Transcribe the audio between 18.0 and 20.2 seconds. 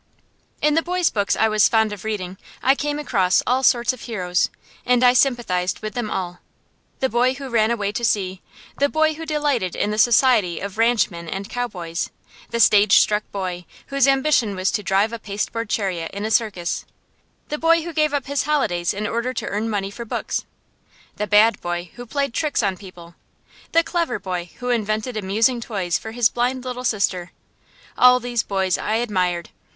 up his holidays in order to earn money for